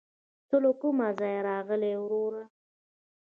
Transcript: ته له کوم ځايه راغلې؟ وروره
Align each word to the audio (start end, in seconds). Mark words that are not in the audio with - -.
ته 0.49 0.55
له 0.63 0.71
کوم 0.81 0.97
ځايه 1.19 1.41
راغلې؟ 1.49 1.93
وروره 2.01 2.43